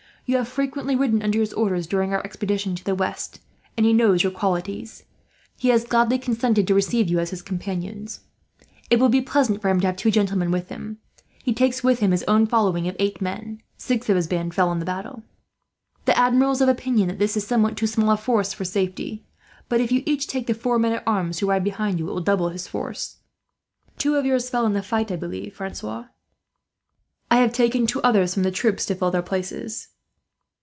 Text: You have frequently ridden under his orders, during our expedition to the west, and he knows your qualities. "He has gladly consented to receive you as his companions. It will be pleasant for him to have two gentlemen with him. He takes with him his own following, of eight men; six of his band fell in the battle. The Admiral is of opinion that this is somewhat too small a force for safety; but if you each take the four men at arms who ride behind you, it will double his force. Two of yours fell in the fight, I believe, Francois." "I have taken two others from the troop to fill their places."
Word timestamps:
You 0.27 0.37
have 0.37 0.47
frequently 0.47 0.95
ridden 0.95 1.21
under 1.21 1.41
his 1.41 1.51
orders, 1.51 1.87
during 1.87 2.13
our 2.13 2.23
expedition 2.23 2.73
to 2.75 2.83
the 2.85 2.95
west, 2.95 3.41
and 3.75 3.85
he 3.85 3.91
knows 3.91 4.23
your 4.23 4.31
qualities. 4.31 5.03
"He 5.57 5.67
has 5.69 5.83
gladly 5.83 6.17
consented 6.17 6.67
to 6.67 6.73
receive 6.73 7.09
you 7.09 7.19
as 7.19 7.31
his 7.31 7.41
companions. 7.41 8.21
It 8.89 8.97
will 8.97 9.09
be 9.09 9.19
pleasant 9.21 9.61
for 9.61 9.67
him 9.67 9.81
to 9.81 9.87
have 9.87 9.97
two 9.97 10.09
gentlemen 10.09 10.49
with 10.49 10.69
him. 10.69 10.99
He 11.43 11.53
takes 11.53 11.83
with 11.83 11.99
him 11.99 12.11
his 12.11 12.23
own 12.29 12.47
following, 12.47 12.87
of 12.87 12.95
eight 12.97 13.19
men; 13.19 13.61
six 13.75 14.07
of 14.07 14.15
his 14.15 14.27
band 14.27 14.53
fell 14.55 14.71
in 14.71 14.79
the 14.79 14.85
battle. 14.85 15.23
The 16.05 16.17
Admiral 16.17 16.53
is 16.53 16.61
of 16.61 16.69
opinion 16.69 17.09
that 17.09 17.19
this 17.19 17.35
is 17.35 17.45
somewhat 17.45 17.75
too 17.75 17.87
small 17.87 18.11
a 18.11 18.15
force 18.15 18.53
for 18.53 18.63
safety; 18.63 19.25
but 19.67 19.81
if 19.81 19.91
you 19.91 20.01
each 20.05 20.27
take 20.27 20.47
the 20.47 20.53
four 20.53 20.79
men 20.79 20.93
at 20.93 21.03
arms 21.05 21.39
who 21.39 21.49
ride 21.49 21.65
behind 21.65 21.99
you, 21.99 22.09
it 22.09 22.13
will 22.13 22.21
double 22.21 22.47
his 22.47 22.69
force. 22.69 23.17
Two 23.97 24.15
of 24.15 24.25
yours 24.25 24.49
fell 24.49 24.65
in 24.65 24.71
the 24.71 24.81
fight, 24.81 25.11
I 25.11 25.17
believe, 25.17 25.55
Francois." 25.57 26.05
"I 27.29 27.35
have 27.37 27.51
taken 27.51 27.85
two 27.85 28.01
others 28.03 28.33
from 28.33 28.43
the 28.43 28.51
troop 28.51 28.77
to 28.77 28.95
fill 28.95 29.11
their 29.11 29.21
places." 29.21 29.89